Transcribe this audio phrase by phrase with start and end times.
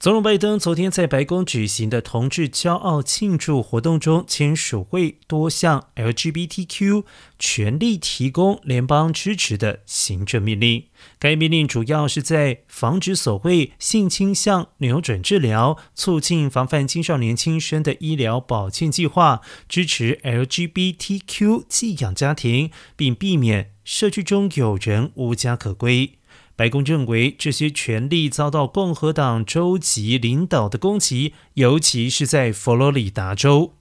[0.00, 7.04] 总统拜登昨天在白宫举行的同志骄傲庆祝活动中，签署为多项 LGBTQ
[7.38, 10.86] 权利提供联邦支持的行政命令。
[11.18, 26.19] 该命令主要是在防止所谓性倾向扭转治疗、促进防范青少年轻生的医疗保健计划、支持 LGBTQ 寄养家庭，并避免社区中有人无家可归。
[26.60, 33.72] 白宫认为这些权力遭到共和党州级领导的攻击，尤其是在佛罗里达州。